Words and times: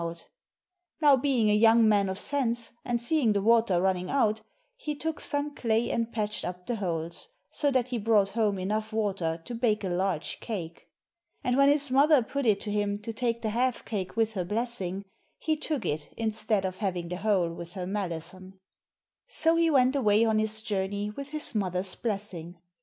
320 0.01 0.01
ENGLISH 0.01 0.99
FAIRY 0.99 1.09
TALES 1.11 1.17
Now 1.19 1.21
being 1.21 1.51
a 1.51 1.61
young 1.61 1.87
man 1.87 2.09
of 2.09 2.17
sense, 2.17 2.73
and 2.83 2.99
seeing 2.99 3.33
the 3.33 3.41
water 3.43 3.79
run 3.79 3.95
ning 3.97 4.09
out, 4.09 4.41
he 4.75 4.95
took 4.95 5.19
some 5.19 5.53
clay 5.53 5.91
and 5.91 6.11
patched 6.11 6.43
up 6.43 6.65
the 6.65 6.77
holes, 6.77 7.27
so 7.51 7.69
that 7.69 7.89
he 7.89 7.99
brought 7.99 8.29
home 8.29 8.57
enough 8.57 8.91
water 8.91 9.39
to 9.45 9.53
bake 9.53 9.83
a 9.83 9.89
large 9.89 10.39
cake. 10.39 10.87
And 11.43 11.55
when 11.55 11.69
his 11.69 11.91
mother 11.91 12.23
put 12.23 12.47
it 12.47 12.59
to 12.61 12.71
him 12.71 12.97
to 12.97 13.13
take 13.13 13.43
the 13.43 13.51
half 13.51 13.85
cake 13.85 14.17
with 14.17 14.31
her 14.33 14.43
blessing, 14.43 15.05
he 15.37 15.55
took 15.55 15.85
it 15.85 16.11
instead 16.17 16.65
of 16.65 16.77
having 16.77 17.07
the 17.09 17.17
whole 17.17 17.53
with 17.53 17.73
her 17.73 17.85
malison. 17.85 18.57
So 19.27 19.55
he 19.55 19.69
went 19.69 19.95
away 19.95 20.25
on 20.25 20.39
his 20.39 20.61
journey 20.63 21.11
with 21.11 21.29
his 21.29 21.53
mother's 21.53 21.93
blessing. 21.93 22.57